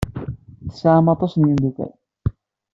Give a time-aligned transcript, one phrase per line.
[0.69, 1.93] Tesɛam aṭas n yimeddukal.